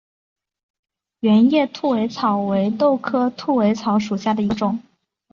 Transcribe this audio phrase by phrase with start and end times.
[1.19, 4.81] 圆叶兔尾草为豆科兔尾草属下的一个种。